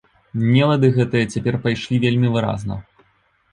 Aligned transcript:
Нелады 0.53 0.89
гэтыя 0.95 1.29
цяпер 1.35 1.59
пайшлі 1.69 2.01
вельмі 2.09 2.35
выразна. 2.39 2.83